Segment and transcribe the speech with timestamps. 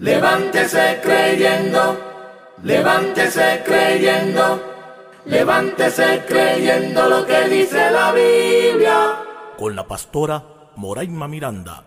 [0.00, 1.98] Levántese creyendo,
[2.62, 4.62] levántese creyendo,
[5.24, 9.16] levántese creyendo lo que dice la Biblia.
[9.58, 11.84] Con la pastora Moraima Miranda.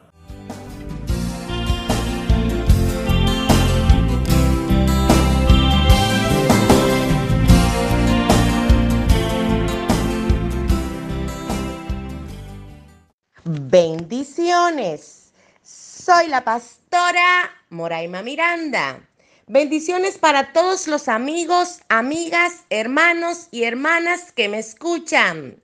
[13.45, 15.31] Bendiciones.
[15.63, 19.09] Soy la pastora Moraima Miranda.
[19.47, 25.59] Bendiciones para todos los amigos, amigas, hermanos y hermanas que me escuchan.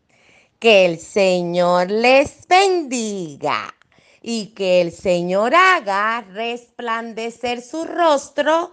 [0.57, 3.75] Que el Señor les bendiga
[4.23, 8.71] y que el Señor haga resplandecer su rostro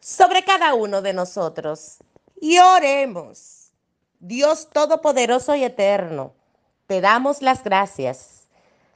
[0.00, 1.96] sobre cada uno de nosotros.
[2.40, 3.72] Y oremos.
[4.20, 6.32] Dios Todopoderoso y Eterno,
[6.86, 8.34] te damos las gracias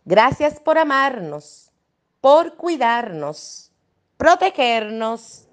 [0.08, 1.70] Gracias por amarnos,
[2.22, 3.67] por cuidarnos,
[4.18, 5.46] protegernos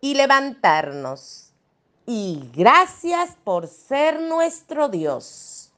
[0.00, 1.52] y levantarnos.
[2.06, 5.70] Y gracias por ser nuestro Dios.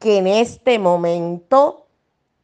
[0.00, 1.86] Que en este momento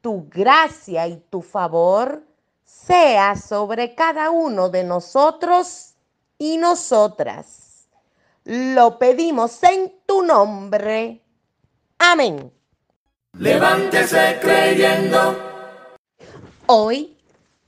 [0.02, 2.22] tu gracia y tu favor
[2.64, 5.94] sea sobre cada uno de nosotros
[6.38, 7.88] y nosotras.
[8.44, 11.22] Lo pedimos en tu nombre.
[11.98, 12.52] Amén.
[13.32, 15.36] Levántese creyendo.
[16.66, 17.15] Hoy,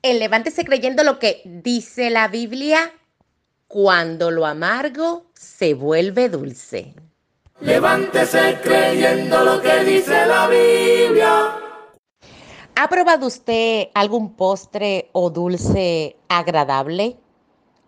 [0.03, 2.93] en Levántese creyendo lo que dice la Biblia,
[3.67, 6.95] cuando lo amargo se vuelve dulce.
[7.61, 11.57] Levántese creyendo lo que dice la Biblia.
[12.77, 17.17] ¿Ha probado usted algún postre o dulce agradable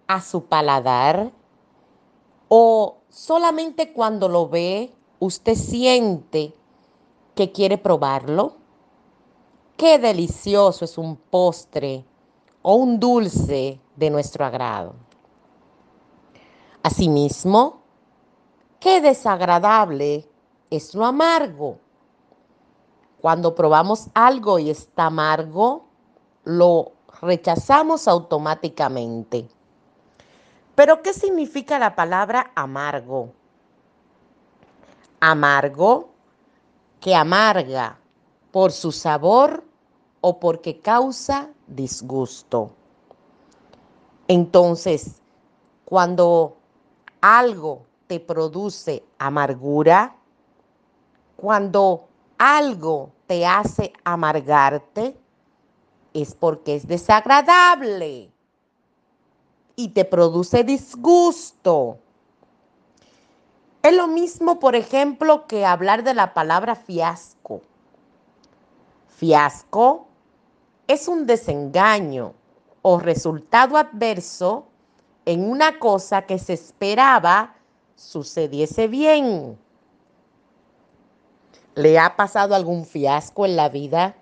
[0.09, 1.31] a su paladar?
[2.49, 6.53] ¿O solamente cuando lo ve usted siente
[7.37, 8.60] que quiere probarlo?
[9.81, 12.05] Qué delicioso es un postre
[12.61, 14.93] o un dulce de nuestro agrado.
[16.83, 17.81] Asimismo,
[18.79, 20.29] qué desagradable
[20.69, 21.79] es lo amargo.
[23.23, 25.87] Cuando probamos algo y está amargo,
[26.45, 26.93] lo
[27.23, 29.49] rechazamos automáticamente.
[30.75, 33.33] Pero, ¿qué significa la palabra amargo?
[35.21, 36.11] Amargo
[37.01, 37.99] que amarga
[38.53, 39.70] por su sabor
[40.21, 42.71] o porque causa disgusto.
[44.29, 45.21] Entonces,
[45.85, 46.57] cuando
[47.21, 50.17] algo te produce amargura,
[51.37, 52.09] cuando
[52.39, 55.17] algo te hace amargarte,
[56.13, 58.31] es porque es desagradable
[59.77, 61.99] y te produce disgusto.
[63.83, 67.63] Es lo mismo, por ejemplo, que hablar de la palabra fiasco.
[69.09, 70.10] Fiasco
[70.93, 72.35] es un desengaño
[72.83, 74.67] o resultado adverso
[75.25, 77.55] en una cosa que se esperaba
[77.95, 79.57] sucediese bien.
[81.77, 84.17] ¿Le ha pasado algún fiasco en la vida?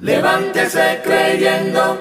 [0.00, 1.98] Levántese creyendo.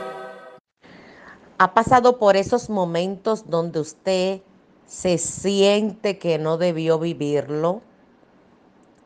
[1.58, 4.42] ¿Ha pasado por esos momentos donde usted
[4.86, 7.82] se siente que no debió vivirlo,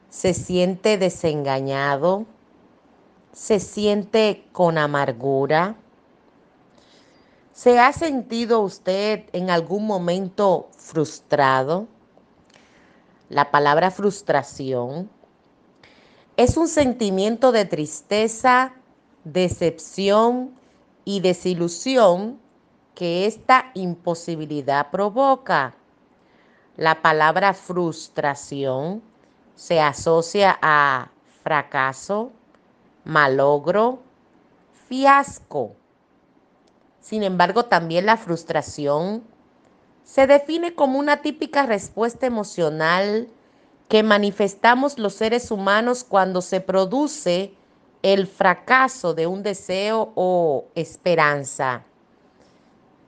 [0.10, 2.26] se siente desengañado,
[3.36, 5.76] se siente con amargura.
[7.52, 11.86] ¿Se ha sentido usted en algún momento frustrado?
[13.28, 15.10] La palabra frustración
[16.38, 18.74] es un sentimiento de tristeza,
[19.26, 20.52] decepción
[21.04, 22.40] y desilusión
[22.94, 25.76] que esta imposibilidad provoca.
[26.78, 29.02] La palabra frustración
[29.56, 31.10] se asocia a
[31.44, 32.32] fracaso,
[33.06, 34.00] malogro,
[34.90, 35.76] fiasco.
[37.00, 39.24] Sin embargo, también la frustración
[40.04, 43.30] se define como una típica respuesta emocional
[43.88, 47.54] que manifestamos los seres humanos cuando se produce
[48.02, 51.84] el fracaso de un deseo o esperanza.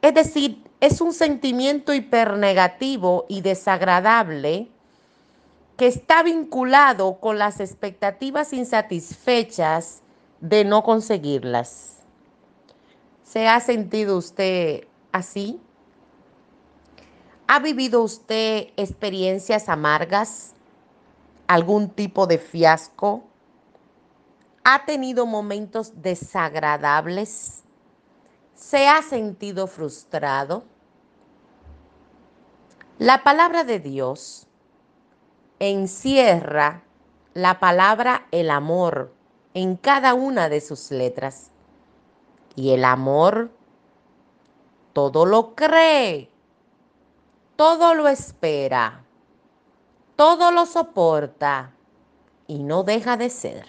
[0.01, 4.69] Es decir, es un sentimiento hipernegativo y desagradable
[5.77, 10.01] que está vinculado con las expectativas insatisfechas
[10.41, 11.99] de no conseguirlas.
[13.23, 15.61] ¿Se ha sentido usted así?
[17.47, 20.53] ¿Ha vivido usted experiencias amargas?
[21.47, 23.23] ¿Algún tipo de fiasco?
[24.63, 27.63] ¿Ha tenido momentos desagradables?
[28.55, 30.63] ¿Se ha sentido frustrado?
[32.97, 34.46] La palabra de Dios
[35.59, 36.83] encierra
[37.33, 39.13] la palabra el amor
[39.53, 41.51] en cada una de sus letras.
[42.55, 43.51] Y el amor
[44.93, 46.29] todo lo cree,
[47.55, 49.03] todo lo espera,
[50.15, 51.71] todo lo soporta
[52.47, 53.65] y no deja de ser.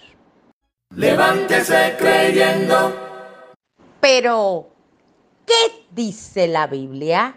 [0.95, 2.95] Levántese creyendo.
[4.01, 4.69] Pero,
[5.45, 7.37] ¿qué dice la Biblia?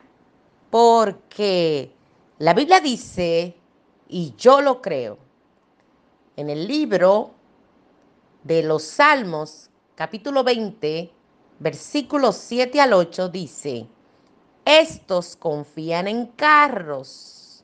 [0.70, 1.92] Porque
[2.38, 3.58] la Biblia dice,
[4.12, 5.18] y yo lo creo,
[6.36, 7.32] en el libro
[8.44, 11.10] de los Salmos, capítulo 20,
[11.60, 13.88] versículos 7 al 8, dice,
[14.66, 17.64] estos confían en carros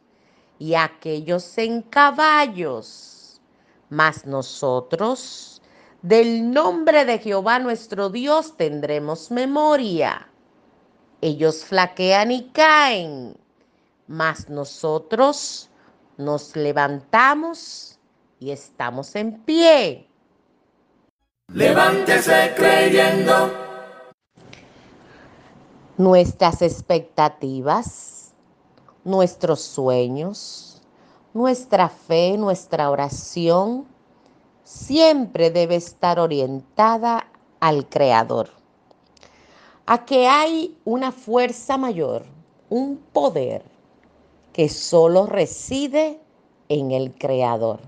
[0.57, 3.41] y aquellos en caballos,
[3.89, 5.61] mas nosotros
[6.01, 10.29] del nombre de Jehová nuestro Dios tendremos memoria.
[11.19, 13.35] Ellos flaquean y caen,
[14.07, 15.69] mas nosotros
[16.17, 17.99] nos levantamos
[18.39, 20.07] y estamos en pie.
[21.53, 23.51] Levántese creyendo.
[25.97, 28.33] Nuestras expectativas,
[29.03, 30.81] nuestros sueños,
[31.33, 33.87] nuestra fe, nuestra oración,
[34.63, 37.27] siempre debe estar orientada
[37.59, 38.49] al Creador.
[39.85, 42.25] A que hay una fuerza mayor,
[42.69, 43.76] un poder
[44.57, 46.19] que solo reside
[46.67, 47.79] en el Creador.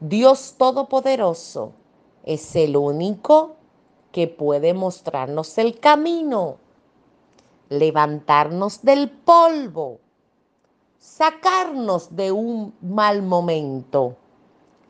[0.00, 1.72] Dios Todopoderoso
[2.24, 3.56] es el único
[4.10, 6.56] que puede mostrarnos el camino,
[7.68, 9.98] levantarnos del polvo,
[10.98, 14.16] sacarnos de un mal momento,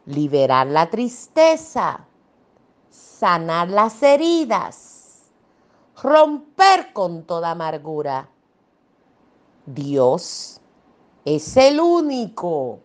[0.06, 2.06] liberar la tristeza,
[2.91, 5.25] sanar las heridas,
[6.00, 8.29] romper con toda amargura.
[9.67, 10.61] Dios
[11.24, 12.80] es el único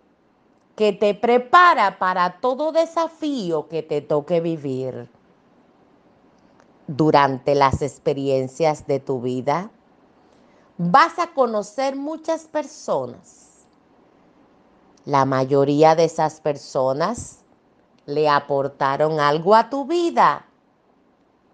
[0.75, 5.09] que te prepara para todo desafío que te toque vivir.
[6.88, 9.69] Durante las experiencias de tu vida,
[10.77, 13.68] vas a conocer muchas personas.
[15.03, 17.44] La mayoría de esas personas
[18.06, 20.45] le aportaron algo a tu vida,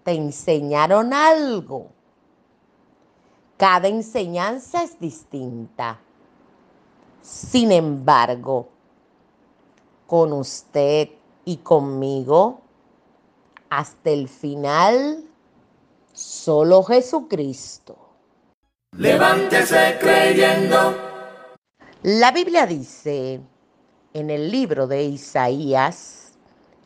[0.03, 1.87] te enseñaron algo.
[3.57, 5.99] Cada enseñanza es distinta.
[7.25, 8.69] Sin embargo,
[10.05, 11.09] con usted
[11.43, 12.61] y conmigo
[13.67, 15.23] hasta el final,
[16.13, 17.97] solo Jesucristo.
[18.95, 20.95] Levántese creyendo.
[22.03, 23.41] La Biblia dice
[24.13, 26.33] en el libro de Isaías,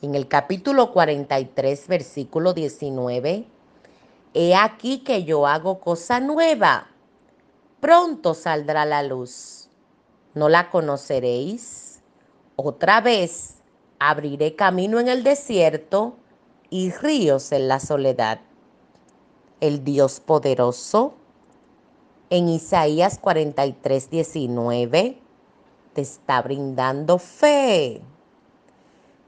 [0.02, 3.46] en el capítulo 43, versículo 19,
[4.34, 6.88] He aquí que yo hago cosa nueva,
[7.82, 9.59] pronto saldrá la luz.
[10.36, 12.02] ¿No la conoceréis?
[12.56, 13.56] Otra vez
[13.98, 16.16] abriré camino en el desierto
[16.70, 18.40] y ríos en la soledad.
[19.60, 21.16] El Dios poderoso
[22.30, 25.18] en Isaías 43, 19
[25.94, 28.02] te está brindando fe,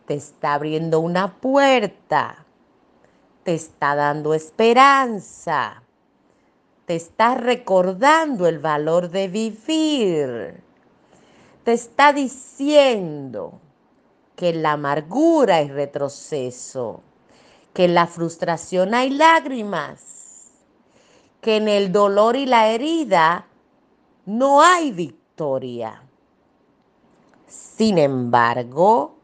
[0.06, 2.46] te está abriendo una puerta,
[3.44, 5.82] te está dando esperanza,
[6.86, 10.71] te está recordando el valor de vivir
[11.64, 13.60] te está diciendo
[14.36, 17.02] que la amargura hay retroceso,
[17.74, 20.50] que en la frustración hay lágrimas,
[21.42, 23.48] que en el dolor y la herida
[24.26, 26.02] no hay victoria.
[27.48, 29.18] Sin embargo,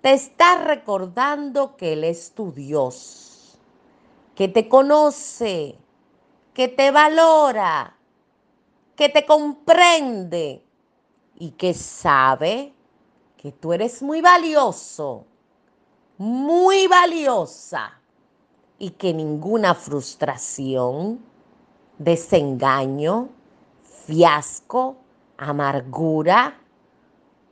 [0.00, 3.58] te está recordando que Él es tu Dios,
[4.34, 5.76] que te conoce,
[6.54, 7.96] que te valora,
[8.96, 10.64] que te comprende
[11.40, 12.72] y que sabe
[13.38, 15.24] que tú eres muy valioso,
[16.18, 17.98] muy valiosa
[18.78, 21.18] y que ninguna frustración,
[21.96, 23.30] desengaño,
[24.06, 24.98] fiasco,
[25.38, 26.60] amargura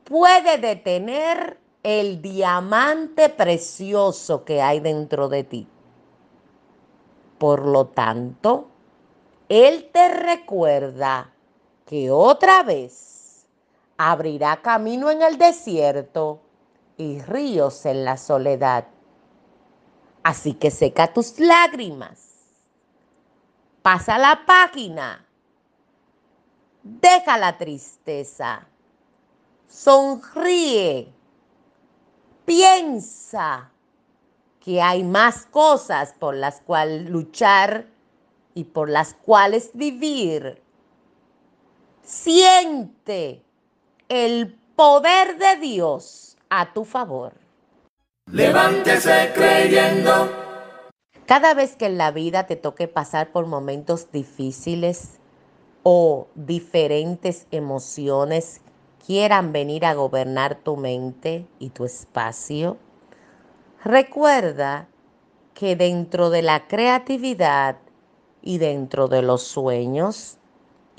[0.03, 5.67] puede detener el diamante precioso que hay dentro de ti.
[7.39, 8.67] Por lo tanto,
[9.47, 11.33] Él te recuerda
[11.87, 13.18] que otra vez
[14.01, 16.39] abrirá camino en el desierto
[16.95, 18.87] y ríos en la soledad.
[20.23, 22.29] Así que seca tus lágrimas.
[23.81, 25.25] Pasa la página.
[26.81, 28.65] Deja la tristeza.
[29.67, 31.13] Sonríe.
[32.45, 33.69] Piensa
[34.61, 37.85] que hay más cosas por las cuales luchar
[38.53, 40.63] y por las cuales vivir.
[42.01, 43.43] Siente
[44.09, 47.33] el poder de Dios a tu favor.
[48.31, 50.31] Levántese creyendo.
[51.27, 55.19] Cada vez que en la vida te toque pasar por momentos difíciles
[55.83, 58.61] o diferentes emociones
[59.05, 62.77] quieran venir a gobernar tu mente y tu espacio,
[63.83, 64.87] recuerda
[65.53, 67.77] que dentro de la creatividad
[68.41, 70.38] y dentro de los sueños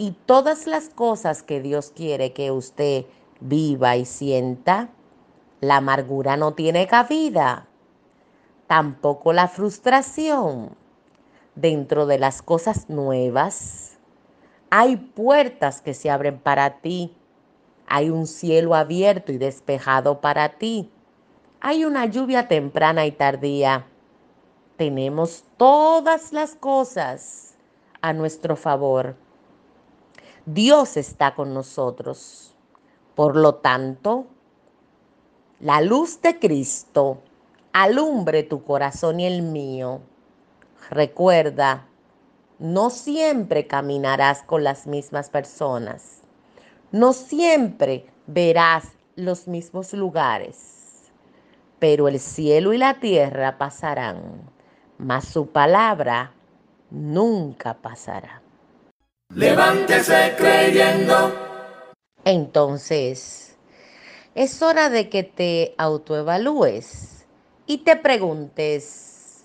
[0.01, 3.05] y todas las cosas que Dios quiere que usted
[3.41, 4.89] viva y sienta,
[5.61, 7.67] la amargura no tiene cabida,
[8.67, 10.75] tampoco la frustración.
[11.55, 13.99] Dentro de las cosas nuevas,
[14.71, 17.15] hay puertas que se abren para ti,
[17.87, 20.91] hay un cielo abierto y despejado para ti,
[21.61, 23.85] hay una lluvia temprana y tardía.
[24.79, 27.59] Tenemos todas las cosas
[28.01, 29.15] a nuestro favor.
[30.47, 32.55] Dios está con nosotros.
[33.15, 34.27] Por lo tanto,
[35.61, 37.19] la luz de Cristo
[37.73, 40.01] alumbre tu corazón y el mío.
[40.89, 41.87] Recuerda,
[42.59, 46.23] no siempre caminarás con las mismas personas.
[46.93, 48.85] No siempre verás
[49.17, 51.11] los mismos lugares.
[51.79, 54.51] Pero el cielo y la tierra pasarán,
[54.99, 56.33] mas su palabra
[56.91, 58.43] nunca pasará.
[59.33, 61.33] Levántese creyendo.
[62.25, 63.57] Entonces,
[64.35, 67.27] es hora de que te autoevalúes
[67.65, 69.45] y te preguntes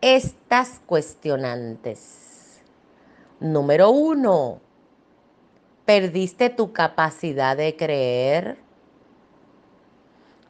[0.00, 2.60] estas cuestionantes.
[3.38, 4.60] Número uno,
[5.84, 8.58] ¿perdiste tu capacidad de creer?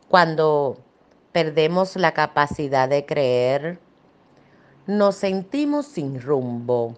[0.08, 0.78] Cuando
[1.32, 3.78] perdemos la capacidad de creer,
[4.86, 6.96] nos sentimos sin rumbo.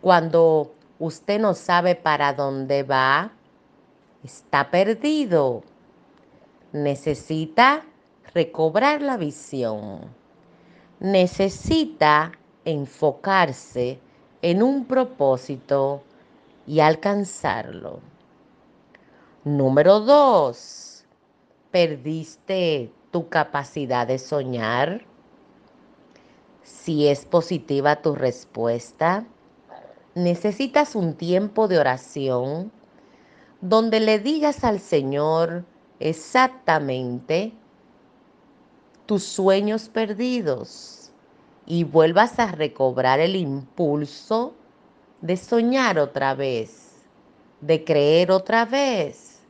[0.00, 3.32] Cuando usted no sabe para dónde va,
[4.24, 5.62] está perdido.
[6.72, 7.84] Necesita
[8.32, 10.00] recobrar la visión.
[11.00, 12.32] Necesita
[12.64, 13.98] enfocarse
[14.42, 16.02] en un propósito
[16.66, 18.00] y alcanzarlo.
[19.44, 21.04] Número dos,
[21.70, 25.04] perdiste tu capacidad de soñar.
[26.62, 29.26] Si es positiva tu respuesta,
[30.14, 32.72] necesitas un tiempo de oración
[33.60, 35.64] donde le digas al Señor
[36.00, 37.52] exactamente
[39.06, 41.12] tus sueños perdidos
[41.66, 44.54] y vuelvas a recobrar el impulso
[45.20, 47.04] de soñar otra vez,
[47.60, 49.40] de creer otra vez,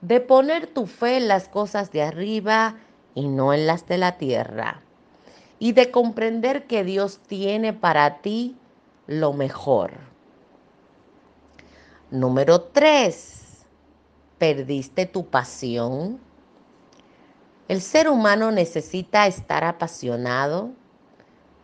[0.00, 2.76] de poner tu fe en las cosas de arriba
[3.14, 4.82] y no en las de la tierra,
[5.58, 8.56] y de comprender que Dios tiene para ti
[9.12, 9.92] lo mejor.
[12.10, 13.64] Número tres
[14.38, 16.18] perdiste tu pasión?
[17.68, 20.72] El ser humano necesita estar apasionado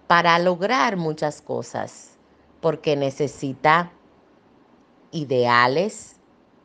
[0.06, 2.16] para lograr muchas cosas,
[2.60, 3.92] porque necesita
[5.10, 6.16] ideales,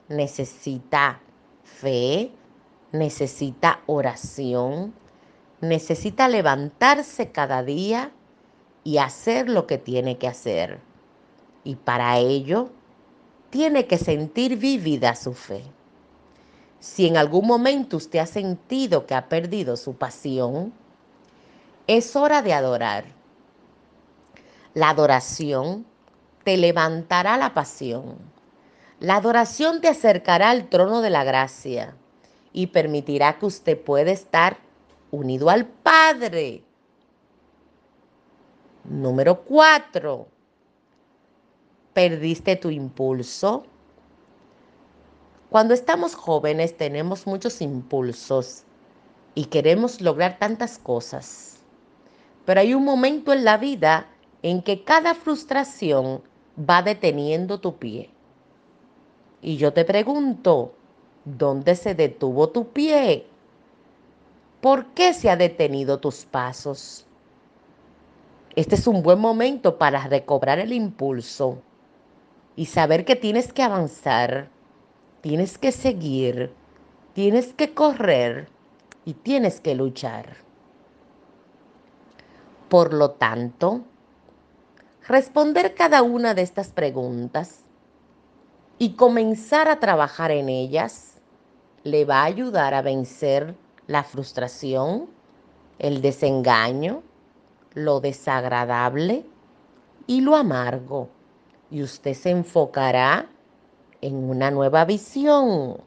[0.07, 1.19] necesita
[1.63, 2.31] fe,
[2.91, 4.93] necesita oración,
[5.61, 8.11] necesita levantarse cada día
[8.83, 10.79] y hacer lo que tiene que hacer.
[11.63, 12.69] Y para ello
[13.49, 15.63] tiene que sentir vivida su fe.
[16.79, 20.73] Si en algún momento usted ha sentido que ha perdido su pasión,
[21.87, 23.05] es hora de adorar.
[24.73, 25.85] La adoración
[26.43, 28.17] te levantará la pasión.
[28.99, 31.95] La adoración te acercará al trono de la gracia
[32.51, 34.57] y permitirá que usted pueda estar
[35.11, 36.63] unido al Padre.
[38.83, 40.27] Número cuatro,
[41.93, 43.63] perdiste tu impulso.
[45.49, 48.63] Cuando estamos jóvenes tenemos muchos impulsos
[49.35, 51.59] y queremos lograr tantas cosas.
[52.45, 54.09] Pero hay un momento en la vida
[54.41, 56.21] en que cada frustración
[56.57, 58.09] va deteniendo tu pie.
[59.41, 60.73] Y yo te pregunto,
[61.23, 63.27] ¿dónde se detuvo tu pie?
[64.59, 67.05] ¿Por qué se ha detenido tus pasos?
[68.55, 71.61] Este es un buen momento para recobrar el impulso
[72.55, 74.49] y saber que tienes que avanzar
[75.23, 76.53] tienes que seguir,
[77.13, 78.49] tienes que correr
[79.05, 80.35] y tienes que luchar.
[82.67, 83.83] Por lo tanto,
[85.07, 87.61] responder cada una de estas preguntas
[88.77, 91.21] y comenzar a trabajar en ellas
[91.85, 93.55] le va a ayudar a vencer
[93.87, 95.07] la frustración,
[95.79, 97.01] el desengaño,
[97.73, 99.25] lo desagradable
[100.07, 101.09] y lo amargo.
[101.69, 103.27] Y usted se enfocará
[104.01, 105.77] en una nueva visión.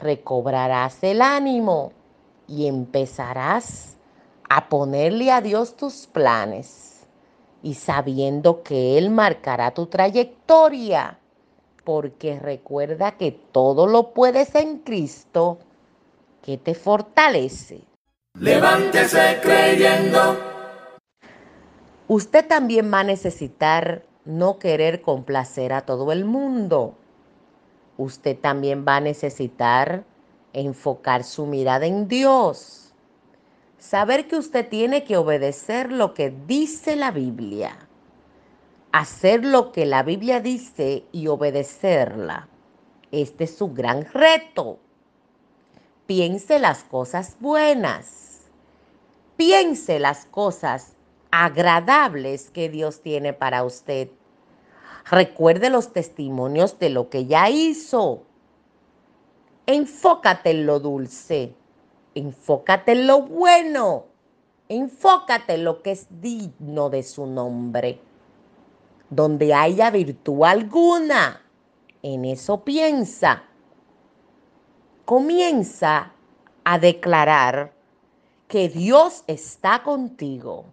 [0.00, 1.92] Recobrarás el ánimo
[2.46, 3.96] y empezarás
[4.48, 7.06] a ponerle a Dios tus planes
[7.62, 11.18] y sabiendo que Él marcará tu trayectoria,
[11.84, 15.58] porque recuerda que todo lo puedes en Cristo
[16.42, 17.82] que te fortalece.
[18.38, 20.59] Levántese creyendo.
[22.12, 26.96] Usted también va a necesitar no querer complacer a todo el mundo.
[27.98, 30.02] Usted también va a necesitar
[30.52, 32.92] enfocar su mirada en Dios.
[33.78, 37.78] Saber que usted tiene que obedecer lo que dice la Biblia.
[38.90, 42.48] Hacer lo que la Biblia dice y obedecerla.
[43.12, 44.80] Este es su gran reto.
[46.06, 48.50] Piense las cosas buenas.
[49.36, 50.96] Piense las cosas
[51.30, 54.10] agradables que Dios tiene para usted.
[55.10, 58.24] Recuerde los testimonios de lo que ya hizo.
[59.66, 61.54] Enfócate en lo dulce.
[62.14, 64.06] Enfócate en lo bueno.
[64.68, 68.00] Enfócate en lo que es digno de su nombre.
[69.08, 71.42] Donde haya virtud alguna,
[72.02, 73.42] en eso piensa.
[75.04, 76.12] Comienza
[76.62, 77.72] a declarar
[78.46, 80.66] que Dios está contigo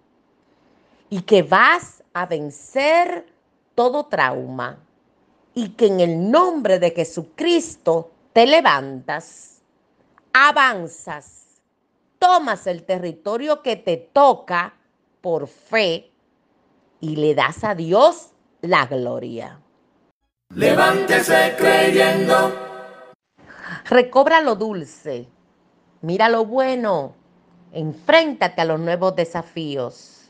[1.09, 3.25] y que vas a vencer
[3.75, 4.79] todo trauma
[5.53, 9.61] y que en el nombre de Jesucristo te levantas,
[10.33, 11.61] avanzas,
[12.19, 14.73] tomas el territorio que te toca
[15.21, 16.11] por fe
[16.99, 18.29] y le das a Dios
[18.61, 19.59] la gloria.
[20.53, 22.53] Levántese creyendo.
[23.85, 25.27] Recobra lo dulce,
[26.01, 27.15] mira lo bueno,
[27.71, 30.26] enfréntate a los nuevos desafíos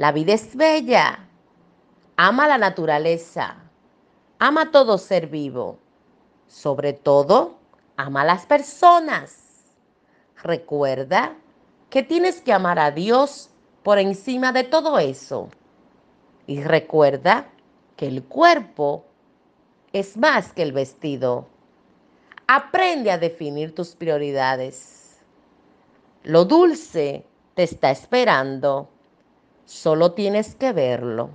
[0.00, 1.28] la vida es bella.
[2.16, 3.58] Ama la naturaleza.
[4.38, 5.78] Ama todo ser vivo.
[6.46, 7.58] Sobre todo,
[7.98, 9.74] ama a las personas.
[10.42, 11.36] Recuerda
[11.90, 13.50] que tienes que amar a Dios
[13.82, 15.50] por encima de todo eso.
[16.46, 17.48] Y recuerda
[17.98, 19.04] que el cuerpo
[19.92, 21.46] es más que el vestido.
[22.46, 25.20] Aprende a definir tus prioridades.
[26.22, 28.88] Lo dulce te está esperando.
[29.70, 31.30] Solo tienes que verlo.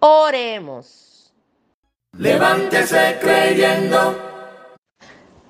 [0.00, 1.32] Oremos.
[2.18, 4.16] Levántese creyendo.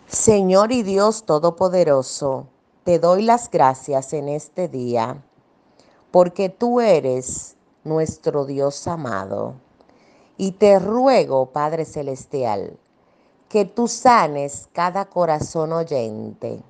[0.07, 2.47] Señor y Dios Todopoderoso,
[2.85, 5.23] te doy las gracias en este día,
[6.11, 9.55] porque tú eres nuestro Dios amado.
[10.37, 12.77] Y te ruego, Padre Celestial,
[13.49, 16.61] que tú sanes cada corazón oyente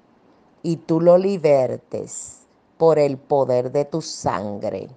[0.62, 2.41] y tú lo libertes
[2.82, 4.88] por el poder de tu sangre,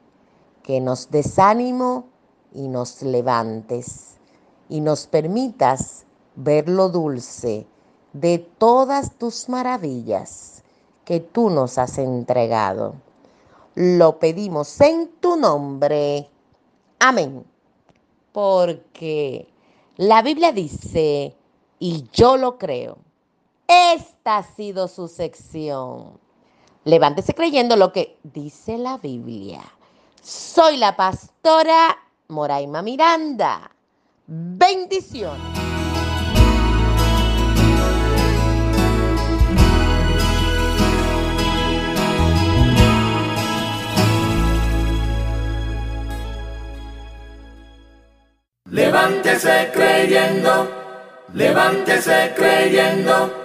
[0.64, 2.06] que nos desánimo
[2.52, 4.16] y nos levantes
[4.70, 7.68] y nos permitas ver lo dulce
[8.12, 10.64] de todas tus maravillas
[11.04, 12.96] que tú nos has entregado.
[13.76, 16.28] Lo pedimos en tu nombre.
[16.98, 17.46] Amén.
[18.32, 19.48] Porque
[19.98, 21.36] la Biblia dice,
[21.78, 22.98] y yo lo creo,
[23.68, 26.25] esta ha sido su sección
[26.86, 29.64] Levántese creyendo lo que dice la Biblia.
[30.22, 33.72] Soy la pastora Moraima Miranda.
[34.28, 35.42] Bendiciones.
[48.70, 50.70] Levántese creyendo,
[51.34, 53.45] levántese creyendo.